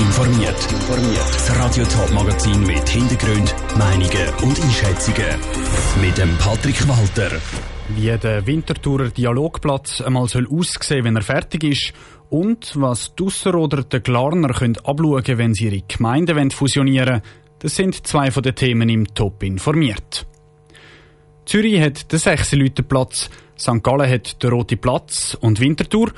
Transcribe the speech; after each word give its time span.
informiert. 0.00 0.56
Das 1.32 1.58
Radio 1.58 1.84
Top 1.84 2.10
Magazin 2.12 2.60
mit 2.62 2.88
Hintergrund, 2.88 3.54
Meinungen 3.76 4.28
und 4.42 4.60
Einschätzungen 4.62 5.38
mit 6.00 6.16
dem 6.16 6.36
Patrick 6.38 6.88
Walter. 6.88 7.30
Wie 7.90 8.16
der 8.16 8.46
Winterthurer 8.46 9.10
Dialogplatz 9.10 10.00
einmal 10.00 10.28
soll 10.28 10.48
aussehen, 10.48 11.04
wenn 11.04 11.16
er 11.16 11.22
fertig 11.22 11.64
ist 11.64 11.92
und 12.30 12.72
was 12.76 13.14
die 13.14 13.24
Ausserrhoder 13.24 13.82
den 13.84 14.02
Glarner 14.02 14.54
können 14.54 14.78
abschauen 14.78 15.38
wenn 15.38 15.54
sie 15.54 15.66
ihre 15.66 15.82
Gemeinden 15.86 16.50
fusionieren 16.50 17.08
wollen, 17.08 17.22
das 17.58 17.76
sind 17.76 18.06
zwei 18.06 18.30
von 18.30 18.42
den 18.42 18.54
Themen 18.54 18.88
im 18.88 19.06
Top 19.14 19.42
informiert. 19.42 20.26
Zürich 21.44 21.80
hat 21.80 22.10
den 22.10 22.18
6 22.18 22.54
Platz, 22.88 23.28
St. 23.58 23.82
Gallen 23.82 24.10
hat 24.10 24.42
den 24.42 24.50
Roten 24.50 24.78
Platz 24.78 25.36
und 25.40 25.60
Winterthur, 25.60 26.12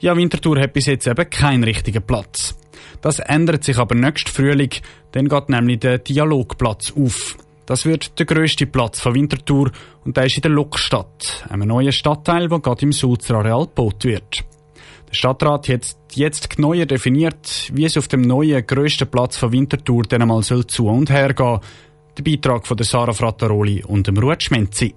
ja, 0.00 0.16
Winterthur 0.16 0.60
hat 0.60 0.72
bis 0.72 0.86
jetzt 0.86 1.06
eben 1.06 1.28
keinen 1.28 1.64
richtigen 1.64 2.02
Platz. 2.02 2.54
Das 3.00 3.18
ändert 3.18 3.64
sich 3.64 3.78
aber 3.78 3.94
nächsten 3.94 4.30
Frühling, 4.30 4.70
dann 5.12 5.28
geht 5.28 5.48
nämlich 5.48 5.80
der 5.80 5.98
Dialogplatz 5.98 6.92
auf. 6.96 7.36
Das 7.66 7.84
wird 7.84 8.18
der 8.18 8.26
grösste 8.26 8.66
Platz 8.66 8.98
von 8.98 9.14
Winterthur 9.14 9.70
und 10.04 10.16
der 10.16 10.24
ist 10.24 10.36
in 10.36 10.42
der 10.42 10.50
Lokstadt, 10.50 11.44
einem 11.50 11.68
neuen 11.68 11.92
Stadtteil, 11.92 12.48
der 12.48 12.60
gerade 12.60 12.82
im 12.82 12.92
Sulzer 12.92 13.36
Areal 13.36 13.66
gebaut 13.66 14.04
wird. 14.04 14.44
Der 15.08 15.14
Stadtrat 15.14 15.68
hat 15.68 15.96
jetzt 16.14 16.58
neuer 16.58 16.86
definiert, 16.86 17.70
wie 17.72 17.84
es 17.84 17.96
auf 17.96 18.08
dem 18.08 18.22
neuen 18.22 18.66
grössten 18.66 19.08
Platz 19.08 19.36
von 19.36 19.52
Winterthur 19.52 20.02
dann 20.04 20.22
einmal 20.22 20.42
zu 20.42 20.86
und 20.86 21.10
her 21.10 21.34
gehen. 21.34 21.60
Der 22.16 22.22
Beitrag 22.22 22.66
von 22.66 22.76
der 22.76 22.86
Sarah 22.86 23.12
Frattaroli 23.12 23.84
und 23.84 24.06
dem 24.06 24.18
Ruud 24.18 24.42
Schmenzi. 24.42 24.94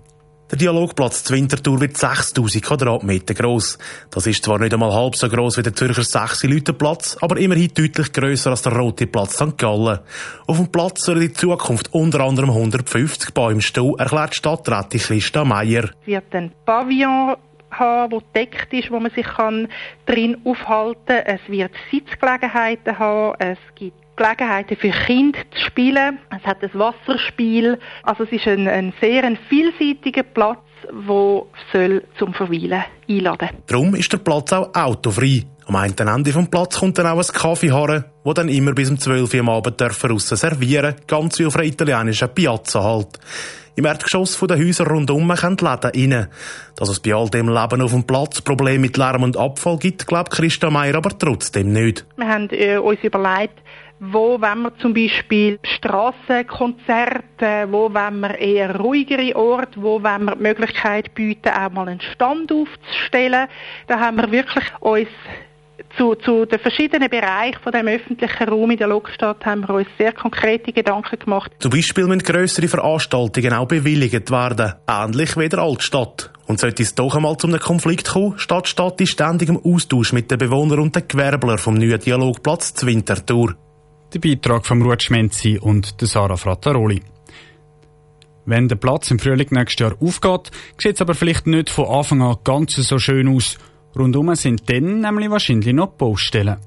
Der 0.51 0.57
Dialogplatz 0.57 1.23
zur 1.23 1.37
Winterthur 1.37 1.79
wird 1.79 1.95
6000 1.95 2.61
Quadratmeter 2.61 3.33
groß. 3.33 3.77
Das 4.09 4.27
ist 4.27 4.43
zwar 4.43 4.59
nicht 4.59 4.73
einmal 4.73 4.91
halb 4.91 5.15
so 5.15 5.29
groß 5.29 5.57
wie 5.57 5.63
der 5.63 5.73
Zürcher 5.73 6.03
6 6.03 6.41
Platz, 6.77 7.17
aber 7.21 7.37
immerhin 7.37 7.71
deutlich 7.73 8.11
grösser 8.11 8.49
als 8.49 8.61
der 8.63 8.73
Rote 8.73 9.07
Platz 9.07 9.35
St. 9.35 9.57
Gallen. 9.57 9.99
Auf 10.47 10.57
dem 10.57 10.69
Platz 10.69 11.05
sollen 11.05 11.21
in 11.21 11.33
Zukunft 11.33 11.93
unter 11.93 12.19
anderem 12.19 12.49
150 12.49 13.33
Bäume 13.33 13.61
stehen, 13.61 13.97
erklärt 13.97 14.35
Stadträtin 14.35 14.99
Christa 14.99 15.45
Meier. 15.45 15.85
Es 16.01 16.07
wird 16.07 16.35
ein 16.35 16.51
Pavillon 16.65 17.37
haben, 17.71 18.11
wo 18.11 18.21
deckt 18.35 18.73
ist, 18.73 18.91
wo 18.91 18.99
man 18.99 19.11
sich 19.11 19.25
kann 19.25 19.69
drin 20.05 20.35
aufhalten 20.43 20.99
kann. 21.05 21.23
Es 21.27 21.41
wird 21.47 21.71
Sitzgelegenheiten 21.89 22.99
haben. 22.99 23.35
Es 23.39 23.57
gibt 23.75 23.95
Gelegenheiten 24.21 24.77
für 24.77 24.91
Kinder 24.91 25.39
zu 25.55 25.65
spielen. 25.65 26.19
Es 26.29 26.45
hat 26.45 26.61
ein 26.61 26.69
Wasserspiel. 26.73 27.79
Also 28.03 28.23
es 28.25 28.31
ist 28.31 28.47
ein, 28.47 28.67
ein 28.67 28.93
sehr 29.01 29.23
ein 29.23 29.37
vielseitiger 29.49 30.21
Platz, 30.21 30.59
wo 30.91 31.47
soll 31.73 32.03
zum 32.19 32.33
Verweilen 32.33 32.83
einladen. 33.09 33.49
Darum 33.65 33.95
ist 33.95 34.13
der 34.13 34.19
Platz 34.19 34.53
auch 34.53 34.75
autofrei. 34.75 35.43
Am 35.65 35.75
einen 35.75 36.07
Ende 36.07 36.31
vom 36.31 36.47
Platz 36.51 36.79
kommt 36.79 36.99
dann 36.99 37.07
auch 37.07 37.17
ein 37.17 37.33
Kaffeeharren, 37.33 38.05
wo 38.23 38.33
dann 38.33 38.49
immer 38.49 38.73
bis 38.73 38.91
um 38.91 38.99
12 38.99 39.33
Uhr 39.33 39.39
am 39.39 39.49
Abend 39.49 39.79
dürfen 39.79 40.19
servieren, 40.19 40.95
ganz 41.07 41.39
wie 41.39 41.45
auf 41.47 41.55
einer 41.55 41.65
italienischen 41.65 42.29
Piazza 42.29 42.83
halt. 42.83 43.19
Im 43.75 43.85
Erdgeschoss 43.85 44.37
der 44.37 44.57
Häuser 44.57 44.85
rundum 44.85 45.33
kommen 45.33 45.57
die 45.57 45.65
Läden 45.65 46.13
rein. 46.13 46.27
Dass 46.75 46.89
es 46.89 46.99
bei 46.99 47.13
all 47.13 47.29
dem 47.29 47.47
Leben 47.47 47.81
auf 47.81 47.91
dem 47.91 48.03
Platz 48.03 48.41
Probleme 48.41 48.79
mit 48.79 48.97
Lärm 48.97 49.23
und 49.23 49.37
Abfall 49.37 49.77
gibt, 49.77 50.07
glaubt 50.07 50.31
Christa 50.31 50.69
Meier 50.69 50.95
aber 50.95 51.17
trotzdem 51.17 51.71
nicht. 51.71 52.05
Wir 52.17 52.27
haben 52.27 52.49
äh, 52.51 52.77
uns 52.77 52.99
überlegt, 53.01 53.61
wo 54.03 54.41
wenn 54.41 54.63
wir 54.63 54.75
zum 54.79 54.95
Beispiel 54.95 55.59
Strassenkonzerte, 55.63 57.67
wo 57.69 57.93
wenn 57.93 58.19
wir 58.21 58.35
eher 58.35 58.79
ruhigere 58.79 59.35
Orte, 59.35 59.79
wo 59.79 60.01
wenn 60.01 60.25
wir 60.25 60.35
die 60.35 60.41
Möglichkeit 60.41 61.13
bieten, 61.13 61.49
auch 61.49 61.71
mal 61.71 61.87
einen 61.87 62.01
Stand 62.01 62.51
aufzustellen. 62.51 63.47
Da 63.85 63.99
haben 63.99 64.17
wir 64.17 64.31
wirklich 64.31 64.65
uns 64.79 65.07
zu, 65.97 66.15
zu 66.15 66.45
den 66.45 66.57
verschiedenen 66.57 67.09
Bereichen 67.09 67.59
von 67.61 67.71
dem 67.71 67.87
öffentlichen 67.87 68.49
Raum 68.49 68.71
in 68.71 68.77
der 68.77 68.87
Lokstadt 68.87 69.45
haben 69.45 69.67
wir 69.67 69.75
uns 69.75 69.87
sehr 69.99 70.13
konkrete 70.13 70.73
Gedanken 70.73 71.19
gemacht. 71.19 71.51
Zum 71.59 71.69
Beispiel 71.69 72.05
müssen 72.05 72.23
grössere 72.23 72.67
Veranstaltungen 72.67 73.53
auch 73.53 73.67
bewilligt 73.67 74.31
werden, 74.31 74.73
ähnlich 74.87 75.37
wie 75.37 75.49
der 75.49 75.59
Altstadt. 75.59 76.31
Und 76.47 76.59
sollte 76.59 76.81
es 76.81 76.95
doch 76.95 77.15
einmal 77.15 77.37
zu 77.37 77.47
einem 77.47 77.59
Konflikt 77.59 78.09
kommen, 78.09 78.39
steht 78.39 78.65
die 78.65 78.69
Stadt 78.69 78.99
in 78.99 79.07
ständigem 79.07 79.59
Austausch 79.63 80.11
mit 80.11 80.31
den 80.31 80.39
Bewohnern 80.39 80.79
und 80.79 80.95
den 80.95 81.07
Gewerblern 81.07 81.59
vom 81.59 81.75
neuen 81.75 81.99
Dialogplatz 81.99 82.73
zur 82.73 82.89
Winterthur. 82.89 83.55
Der 84.13 84.19
Beitrag 84.19 84.65
von 84.65 84.81
Ruud 84.81 85.01
Schmenzi 85.01 85.57
und 85.57 85.95
Sarah 86.01 86.35
Frattaroli. 86.35 87.01
Wenn 88.45 88.67
der 88.67 88.75
Platz 88.75 89.09
im 89.09 89.19
Frühling 89.19 89.47
nächstes 89.51 89.79
Jahr 89.79 89.95
aufgeht, 90.01 90.51
sieht 90.77 90.95
es 90.95 91.01
aber 91.01 91.13
vielleicht 91.13 91.47
nicht 91.47 91.69
von 91.69 91.85
Anfang 91.85 92.21
an 92.21 92.35
ganz 92.43 92.75
so 92.75 92.99
schön 92.99 93.33
aus. 93.33 93.57
Rundum 93.97 94.35
sind 94.35 94.69
dann 94.69 94.99
nämlich 94.99 95.29
wahrscheinlich 95.29 95.73
noch 95.73 95.93
Baustellen. 95.93 96.57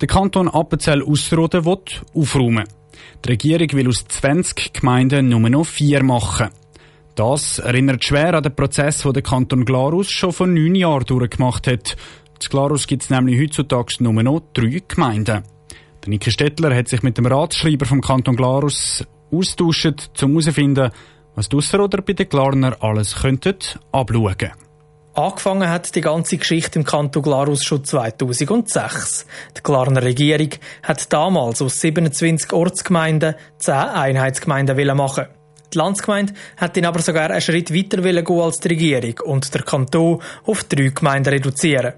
Der 0.00 0.08
Kanton 0.08 0.48
Appenzell-Ausserrhoden 0.48 1.64
will 1.64 1.78
aufräumen. 2.14 2.66
Die 3.24 3.28
Regierung 3.28 3.72
will 3.74 3.88
aus 3.88 4.06
20 4.08 4.72
Gemeinden 4.72 5.28
nur 5.28 5.48
noch 5.48 5.66
vier 5.66 6.02
machen. 6.02 6.48
Das 7.14 7.60
erinnert 7.60 8.04
schwer 8.04 8.34
an 8.34 8.42
den 8.42 8.56
Prozess, 8.56 9.02
den 9.02 9.12
der 9.12 9.22
Kanton 9.22 9.64
Glarus 9.64 10.10
schon 10.10 10.32
vor 10.32 10.48
neun 10.48 10.74
Jahren 10.74 11.04
durchgemacht 11.04 11.68
hat. 11.68 11.96
In 12.40 12.50
Glarus 12.50 12.86
gibt 12.86 13.02
es 13.02 13.10
nämlich 13.10 13.40
heutzutage 13.40 13.96
nur 13.98 14.22
noch 14.22 14.40
drei 14.54 14.80
Gemeinden. 14.86 15.42
Der 16.02 16.08
Niki 16.08 16.30
Stettler 16.30 16.74
hat 16.74 16.88
sich 16.88 17.02
mit 17.02 17.18
dem 17.18 17.26
Ratsschreiber 17.26 17.84
vom 17.84 18.00
Kanton 18.00 18.36
Glarus 18.36 19.04
austauscht, 19.32 20.22
um 20.22 20.30
herauszufinden, 20.30 20.90
was 21.34 21.48
die 21.48 21.56
Ausserrhoder 21.56 22.00
bei 22.02 22.12
den 22.12 22.28
Glarner 22.28 22.76
alles 22.80 23.16
könnten 23.16 23.56
abschauen 23.92 24.52
Angefangen 25.14 25.68
hat 25.68 25.94
die 25.96 26.00
ganze 26.00 26.36
Geschichte 26.36 26.78
im 26.78 26.84
Kanton 26.84 27.22
Glarus 27.22 27.64
schon 27.64 27.84
2006. 27.84 29.26
Die 29.56 29.62
Glarner 29.64 30.02
Regierung 30.02 30.50
hat 30.84 31.12
damals 31.12 31.60
aus 31.60 31.80
27 31.80 32.52
Ortsgemeinden 32.52 33.34
10 33.58 33.74
Einheitsgemeinden 33.74 34.96
machen. 34.96 35.26
Die 35.74 35.78
Landsgemeinde 35.78 36.34
hat 36.56 36.76
ihn 36.76 36.86
aber 36.86 37.02
sogar 37.02 37.30
einen 37.30 37.40
Schritt 37.40 37.74
weiter 37.74 38.00
gehen 38.00 38.40
als 38.40 38.60
die 38.60 38.68
Regierung 38.68 39.20
und 39.24 39.52
der 39.52 39.62
Kanton 39.62 40.22
auf 40.44 40.64
drei 40.64 40.88
Gemeinden 40.88 41.34
reduzieren. 41.34 41.94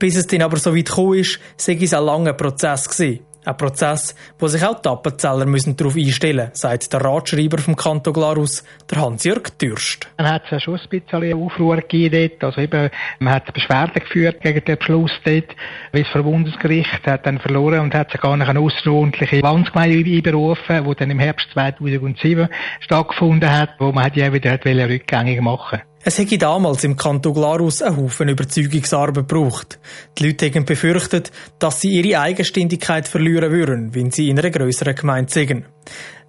Bis 0.00 0.16
es 0.16 0.26
dann 0.26 0.42
aber 0.42 0.56
so 0.56 0.74
weit 0.74 0.86
gekommen 0.86 1.18
ist, 1.18 1.38
sei 1.58 1.74
es 1.74 1.92
ein 1.92 2.02
langer 2.02 2.32
Prozess 2.32 2.88
gewesen. 2.88 3.20
Ein 3.44 3.56
Prozess, 3.56 4.14
wo 4.38 4.48
sich 4.48 4.64
auch 4.64 4.80
die 4.80 4.88
Appenzeller 4.88 5.44
müssen 5.46 5.76
darauf 5.76 5.94
einstellen 5.96 6.48
müssen, 6.48 6.54
sagt 6.54 6.92
der 6.92 7.02
Ratschreiber 7.02 7.58
vom 7.58 7.76
Kanton 7.76 8.12
Glarus, 8.12 8.64
der 8.90 9.00
Hans-Jörg 9.00 9.58
Dürst. 9.58 10.08
Dann 10.16 10.28
hat 10.28 10.42
es 10.50 10.62
schon 10.62 10.78
ein 10.78 10.88
bisschen 10.88 11.34
Aufruhr 11.34 11.76
gegeben 11.76 12.30
dort. 12.38 12.44
Also 12.44 12.60
eben, 12.62 12.90
man 13.18 13.34
hat 13.34 13.52
Beschwerde 13.52 14.00
geführt 14.00 14.40
gegen 14.40 14.64
den 14.64 14.78
Beschluss 14.78 15.12
dort, 15.24 15.56
weil 15.92 16.02
das 16.02 16.12
Verbundesgericht 16.12 17.06
hat 17.06 17.26
dann 17.26 17.38
verloren 17.38 17.80
und 17.80 17.94
hat 17.94 18.10
sogar 18.10 18.36
noch 18.36 18.48
eine 18.48 18.60
außerordentliche 18.60 19.40
Landsgemeinde 19.40 20.10
einberufen, 20.10 20.84
die 20.84 20.94
dann 20.94 21.10
im 21.10 21.18
Herbst 21.18 21.48
2007 21.52 22.48
stattgefunden 22.80 23.50
hat, 23.50 23.70
wo 23.78 23.92
man 23.92 24.10
ja 24.14 24.32
wieder 24.32 24.58
rückgängig 24.64 25.40
machen 25.40 25.80
es 26.02 26.16
hätte 26.16 26.38
damals 26.38 26.82
im 26.84 26.96
Kanton 26.96 27.34
Glarus 27.34 27.82
einen 27.82 27.98
Haufen 27.98 28.28
Überzeugungsarbeit 28.28 29.28
gebraucht. 29.28 29.78
Die 30.16 30.26
Leute 30.26 30.46
haben 30.46 30.64
befürchtet, 30.64 31.30
dass 31.58 31.82
sie 31.82 31.90
ihre 32.00 32.20
Eigenständigkeit 32.20 33.06
verlieren 33.06 33.52
würden, 33.52 33.94
wenn 33.94 34.10
sie 34.10 34.30
in 34.30 34.38
einer 34.38 34.50
grösseren 34.50 34.94
Gemeinde 34.94 35.30
sind. 35.30 35.66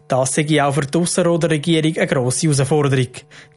Das 0.10 0.36
sei 0.36 0.62
auch 0.62 0.74
für 0.74 0.82
die 0.82 0.98
Ausserrhoder 0.98 1.50
Regierung 1.50 1.96
eine 1.96 2.08
grosse 2.08 2.48
Herausforderung. 2.48 3.08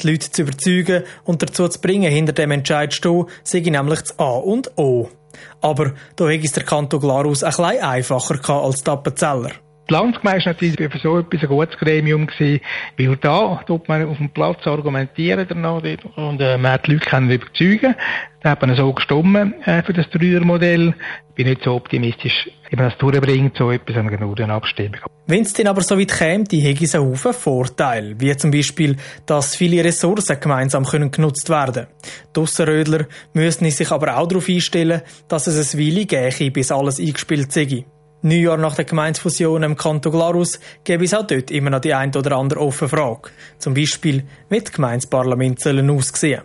Die 0.01 0.07
Leute 0.09 0.31
zu 0.31 0.43
überzeugen 0.43 1.03
und 1.25 1.43
dazu 1.43 1.67
zu 1.67 1.81
bringen, 1.81 2.13
hinter 2.13 2.33
dem 2.33 2.53
Entscheid 2.53 2.93
zu 2.93 2.99
stehen, 2.99 3.25
sei 3.43 3.61
nämlich 3.71 4.03
das 4.03 4.17
A 4.21 4.37
und 4.37 4.71
O. 4.79 5.09
Aber 5.61 5.95
da 6.15 6.29
hätte 6.29 6.47
es 6.47 6.53
der 6.53 6.63
Kanton 6.63 7.01
Glarus 7.01 7.43
ein 7.43 7.51
bisschen 7.51 7.83
einfacher 7.83 8.55
als 8.55 8.85
die 8.85 8.91
Appenzeller. 8.91 9.64
Die 9.89 9.93
Landsgemeinde 9.93 10.47
war 10.47 11.01
so 11.01 11.19
etwas 11.19 11.43
ein 11.43 11.49
gutes 11.49 11.79
Gremium 11.79 12.27
weil 12.39 13.17
da 13.17 13.61
tut 13.67 13.87
man 13.87 14.09
auf 14.09 14.17
dem 14.17 14.31
Platz 14.31 14.67
argumentieren 14.67 15.45
danach 15.47 15.83
und 16.17 16.41
äh, 16.41 16.57
man 16.57 16.73
hat 16.73 16.87
die 16.87 16.93
Leute 16.93 17.05
können 17.05 17.31
überzeugen. 17.31 17.95
Da 18.41 18.51
hat 18.51 18.63
man 18.63 18.75
so 18.77 18.93
gestimmt 18.93 19.55
äh, 19.67 19.83
für 19.83 19.93
das 19.93 20.09
Dreiermodell. 20.11 20.95
Ich 21.29 21.35
bin 21.35 21.49
nicht 21.49 21.65
so 21.65 21.75
optimistisch, 21.75 22.49
wie 22.71 22.77
man 22.77 22.89
das 22.89 22.99
durchbringt, 22.99 23.57
so 23.59 23.71
etwas 23.71 23.97
an 23.97 24.09
den 24.09 24.51
Abstimmung. 24.51 25.01
Wenn 25.27 25.43
es 25.43 25.53
dann 25.53 25.67
aber 25.67 25.83
so 25.83 25.99
weit 25.99 26.13
käme, 26.13 26.45
die 26.45 26.61
hätte 26.61 26.85
es 26.85 26.95
einen 26.95 27.11
Haufen 27.11 27.35
Vorteile, 27.35 28.15
wie 28.19 28.35
zum 28.37 28.51
Beispiel, 28.51 28.97
dass 29.27 29.57
viele 29.57 29.85
Ressourcen 29.85 30.41
gemeinsam 30.41 30.85
können 30.85 31.11
genutzt 31.11 31.51
werden 31.51 31.89
Die 32.35 32.41
Ausserrödler 32.41 33.07
müssen 33.35 33.71
sich 33.71 33.91
aber 33.91 34.17
auch 34.17 34.29
darauf 34.29 34.49
einstellen, 34.49 35.03
dass 35.29 35.47
es 35.47 35.75
eine 35.75 35.83
Weile 35.83 36.07
gäbe, 36.07 36.51
bis 36.51 36.73
alles 36.73 37.01
eingespielt 37.01 37.53
sei. 37.53 37.85
Neun 38.27 38.41
Jahre 38.41 38.59
nach 38.59 38.75
der 38.75 38.87
Gemeinsfusion 38.87 39.63
im 39.65 39.77
Kanton 39.77 40.11
Glarus 40.11 40.59
gäbe 40.83 41.05
es 41.05 41.13
auch 41.13 41.27
dort 41.27 41.51
immer 41.51 41.69
noch 41.69 41.83
die 41.83 41.93
ein 41.93 42.09
oder 42.17 42.39
andere 42.39 42.61
offene 42.61 42.89
Frage. 42.89 43.29
Zum 43.59 43.75
Beispiel, 43.75 44.25
wie 44.49 44.61
die 44.61 44.73
Gemeinsparlamente 44.73 45.61
sollen 45.61 45.91
aussehen. 45.91 46.41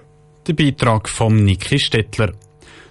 Der 0.45 0.53
Beitrag 0.55 1.07
von 1.07 1.37
Niki 1.37 1.79
Stettler. 1.79 2.33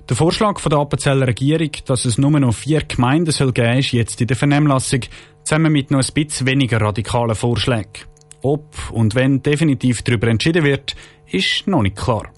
Der 0.08 0.16
Vorschlag 0.16 0.58
von 0.58 0.70
der 0.70 0.78
Appenzeller 0.78 1.26
Regierung, 1.26 1.70
dass 1.84 2.06
es 2.06 2.16
nur 2.16 2.30
noch 2.30 2.54
vier 2.54 2.80
Gemeinden 2.80 3.30
soll 3.30 3.52
geben, 3.52 3.76
ist 3.76 3.92
jetzt 3.92 4.22
in 4.22 4.26
der 4.26 4.38
Vernehmlassung, 4.38 5.00
zusammen 5.44 5.70
mit 5.70 5.90
noch 5.90 6.00
ein 6.00 6.14
bisschen 6.14 6.46
weniger 6.46 6.80
radikalen 6.80 7.34
Vorschlägen. 7.34 8.06
Ob 8.40 8.72
und 8.90 9.14
wenn 9.14 9.42
definitiv 9.42 10.00
darüber 10.00 10.28
entschieden 10.28 10.64
wird, 10.64 10.96
ist 11.26 11.66
noch 11.66 11.82
nicht 11.82 11.96
klar. 11.96 12.32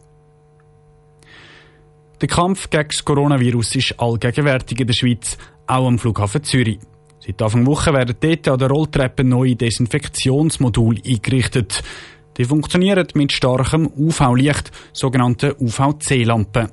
Der 2.20 2.28
Kampf 2.28 2.68
gegen 2.68 2.88
das 2.88 3.04
Coronavirus 3.04 3.76
ist 3.76 3.94
allgegenwärtig 3.98 4.80
in 4.80 4.86
der 4.88 4.94
Schweiz, 4.94 5.38
auch 5.70 5.86
am 5.86 5.98
Flughafen 5.98 6.42
Zürich. 6.42 6.78
Seit 7.20 7.40
Anfang 7.42 7.66
Woche 7.66 7.92
werden 7.92 8.16
dort 8.18 8.48
an 8.48 8.58
der 8.58 8.68
Rolltreppe 8.68 9.24
neue 9.24 9.56
Desinfektionsmodule 9.56 11.00
eingerichtet. 11.06 11.82
Die 12.36 12.44
funktionieren 12.44 13.06
mit 13.14 13.32
starkem 13.32 13.90
UV-Licht, 13.96 14.70
sogenannten 14.92 15.54
UVC-Lampen. 15.60 16.70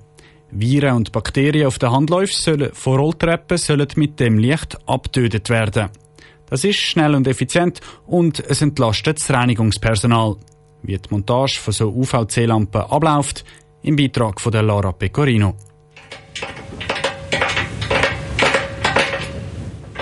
Viren 0.51 0.95
und 0.95 1.11
Bakterien 1.11 1.67
auf 1.67 1.77
den 1.77 1.91
Handläufen 1.91 2.35
sollen, 2.35 2.73
von 2.73 2.99
Rolltreppen 2.99 3.57
sollen 3.57 3.87
mit 3.97 4.19
dem 4.19 4.37
Licht 4.37 4.77
abgetötet 4.87 5.49
werden. 5.49 5.89
Das 6.49 6.63
ist 6.63 6.77
schnell 6.77 7.15
und 7.15 7.27
effizient 7.27 7.81
und 8.05 8.39
es 8.39 8.61
entlastet 8.61 9.19
das 9.19 9.29
Reinigungspersonal. 9.29 10.37
Wie 10.83 10.97
die 10.97 11.09
Montage 11.09 11.59
von 11.59 11.73
so 11.73 11.89
UVC-Lampen 11.89 12.81
abläuft, 12.81 13.43
im 13.81 13.97
Beitrag 13.97 14.39
von 14.39 14.53
der 14.53 14.63
Lara 14.63 14.93
Pecorino. 14.93 15.55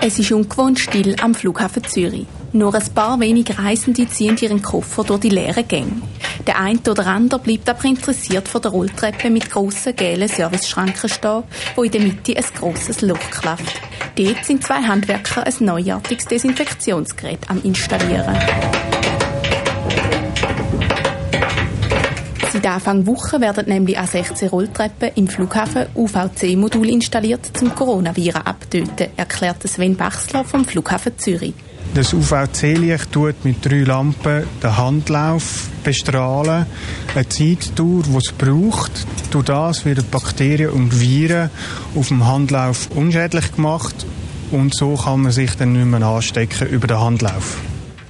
Es 0.01 0.19
ist 0.19 0.31
ungewohnt 0.31 0.80
still 0.80 1.15
am 1.21 1.33
Flughafen 1.33 1.83
Zürich. 1.83 2.27
Nur 2.53 2.74
ein 2.74 2.94
paar 2.94 3.19
wenige 3.19 3.57
Reisende 3.57 4.07
ziehen 4.07 4.38
ihren 4.39 4.62
Koffer 4.62 5.03
durch 5.03 5.21
die 5.21 5.30
leeren 5.30 5.68
Gänge. 5.68 6.01
Der 6.45 6.59
eine 6.59 6.80
oder 6.89 7.07
andere 7.07 7.39
bleibt 7.39 7.68
aber 7.69 7.86
interessiert 7.86 8.47
von 8.47 8.62
der 8.62 8.71
Rolltreppe 8.71 9.30
mit 9.30 9.50
grossen 9.50 9.95
gelben 9.95 10.27
Serviceschranken 10.27 11.09
stehen, 11.09 11.44
wo 11.75 11.83
in 11.83 11.92
der 11.92 12.01
Mitte 12.01 12.38
ein 12.38 12.45
grosses 12.57 13.01
Loch 13.01 13.31
klafft. 13.31 13.81
Dort 14.15 14.45
sind 14.45 14.63
zwei 14.63 14.81
Handwerker 14.83 15.45
ein 15.45 15.53
neuartiges 15.59 16.25
Desinfektionsgerät 16.25 17.50
am 17.50 17.62
installieren. 17.63 18.38
Seit 22.66 22.74
Anfang 22.74 23.06
Woche 23.06 23.40
werden 23.42 23.68
nämlich 23.68 23.96
an 23.96 24.08
16 24.08 24.50
Rolltreppen 24.50 25.12
im 25.14 25.28
Flughafen 25.28 25.86
UVC-Modul 25.94 26.90
installiert, 26.90 27.56
zum 27.56 27.76
Coronaviren 27.76 28.42
abtöten, 28.42 29.10
erklärt 29.16 29.62
Sven 29.68 29.96
Bachsler 29.96 30.44
vom 30.44 30.66
Flughafen 30.66 31.16
Zürich. 31.16 31.54
Das 31.94 32.12
UVC-Licht 32.12 33.12
tut 33.12 33.46
mit 33.46 33.64
drei 33.64 33.84
Lampen 33.84 34.48
den 34.64 34.78
Handlauf 34.78 35.68
bestrahlen. 35.84 36.66
Eine 37.14 37.30
Zeitdauer, 37.30 38.02
die 38.02 38.18
es 38.18 38.32
braucht. 38.32 39.06
Durch 39.30 39.46
das 39.46 39.86
werden 39.86 40.06
Bakterien 40.10 40.72
und 40.72 41.00
Viren 41.00 41.52
auf 41.94 42.08
dem 42.08 42.26
Handlauf 42.26 42.90
unschädlich 42.96 43.52
gemacht 43.52 44.08
und 44.50 44.74
so 44.74 44.96
kann 44.96 45.22
man 45.22 45.32
sich 45.32 45.54
dann 45.54 45.74
nicht 45.74 45.86
mehr 45.86 46.02
anstecken 46.02 46.68
über 46.70 46.88
den 46.88 47.00
Handlauf. 47.00 47.58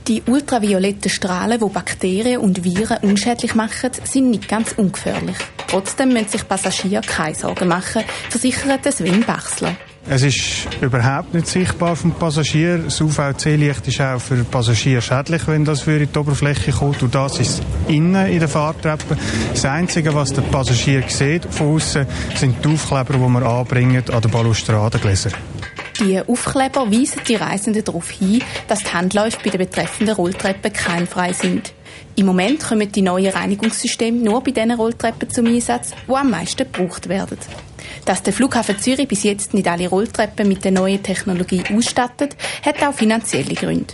Die 0.08 0.22
ultravioletten 0.28 1.10
Strahlen, 1.10 1.60
die 1.60 1.70
Bakterien 1.70 2.40
und 2.40 2.64
Viren 2.64 2.98
unschädlich 3.02 3.56
machen, 3.56 3.90
sind 4.04 4.30
nicht 4.30 4.48
ganz 4.48 4.74
ungefährlich. 4.74 5.36
Trotzdem 5.68 6.10
müssen 6.10 6.28
sich 6.28 6.48
Passagiere 6.48 7.02
keine 7.02 7.34
Sorgen 7.34 7.68
machen, 7.68 8.04
versichert 8.30 8.86
Sven 8.94 9.24
Bachsler. 9.26 9.76
Es 10.08 10.22
ist 10.22 10.68
überhaupt 10.80 11.34
nicht 11.34 11.48
sichtbar 11.48 11.96
vom 11.96 12.12
Passagier. 12.12 12.78
Das 12.78 13.02
UVC-Licht 13.02 13.88
ist 13.88 14.00
auch 14.00 14.20
für 14.20 14.44
Passagiere 14.44 15.02
schädlich, 15.02 15.48
wenn 15.48 15.66
das 15.66 15.82
für 15.82 15.98
die 15.98 16.20
Oberfläche 16.20 16.72
kommt. 16.72 17.02
Und 17.02 17.16
das 17.16 17.40
ist 17.40 17.64
innen 17.88 18.28
in 18.28 18.38
der 18.38 18.48
Fahrtreppe. 18.48 19.18
Das 19.52 19.66
Einzige, 19.66 20.14
was 20.14 20.32
der 20.34 20.44
Passagier 20.44 21.04
sieht 21.08 21.46
von 21.46 21.78
außen, 21.78 22.06
sind 22.36 22.64
die 22.64 22.70
Aufkleber, 22.70 23.14
die 23.16 23.34
wir 23.34 23.46
anbringen 23.48 24.04
an 24.12 24.22
den 24.22 24.30
Balustradengläsern. 24.30 25.34
Die 26.00 26.20
Aufkleber 26.20 26.92
weisen 26.92 27.22
die 27.28 27.36
Reisenden 27.36 27.84
darauf 27.84 28.10
hin, 28.10 28.44
dass 28.68 28.80
die 28.80 28.94
Handläufe 28.94 29.38
bei 29.44 29.50
der 29.50 29.60
betreffenden 29.60 30.16
Rolltreppe 30.16 30.70
keimfrei 30.70 31.32
sind. 31.32 31.74
Im 32.18 32.26
Moment 32.26 32.62
kommen 32.68 32.92
die 32.92 33.02
neuen 33.02 33.32
Reinigungssysteme 33.32 34.18
nur 34.18 34.44
bei 34.44 34.52
den 34.52 34.72
Rolltreppen 34.72 35.30
zum 35.30 35.48
Einsatz, 35.48 35.92
die 36.08 36.14
am 36.14 36.30
meisten 36.30 36.70
gebraucht 36.70 37.08
werden. 37.08 37.38
Dass 38.06 38.24
der 38.24 38.34
Flughafen 38.34 38.78
Zürich 38.78 39.08
bis 39.08 39.24
jetzt 39.24 39.54
nicht 39.54 39.68
alle 39.68 39.88
Rolltreppen 39.88 40.48
mit 40.48 40.64
der 40.66 40.72
neuen 40.72 41.02
Technologie 41.02 41.64
ausstattet, 41.74 42.36
hat 42.66 42.84
auch 42.84 42.94
finanzielle 42.94 43.56
Gründe. 43.56 43.94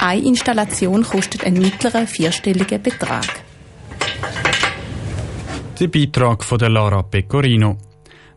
Eine 0.00 0.26
Installation 0.26 1.02
kostet 1.04 1.44
einen 1.44 1.60
mittleren 1.60 2.06
vierstelligen 2.06 2.82
Betrag. 2.82 3.26
Der 5.78 5.88
Beitrag 5.88 6.44
von 6.44 6.58
der 6.58 6.70
Lara 6.70 7.02
Pecorino. 7.02 7.76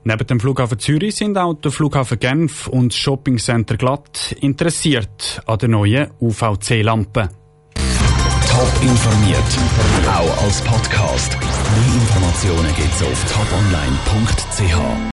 Neben 0.04 0.28
dem 0.28 0.40
Flughafen 0.40 0.80
Zürich 0.80 1.16
sind 1.16 1.38
auch 1.38 1.54
der 1.56 1.72
Flughafen 1.72 2.20
Genf 2.20 2.68
und 2.68 2.94
das 2.94 2.98
Shoppingcenter 2.98 3.78
Glatt 3.78 4.36
interessiert 4.40 5.42
an 5.46 5.58
der 5.58 5.70
neuen 5.70 6.08
UVC-Lampe. 6.20 7.30
Top 8.50 8.82
informiert, 8.82 9.44
auch 10.08 10.44
als 10.44 10.62
Podcast. 10.62 11.38
Mehr 11.40 11.94
Informationen 12.02 12.76
gibt's 12.76 13.04
auf 13.04 13.26
toponline.ch. 13.32 15.00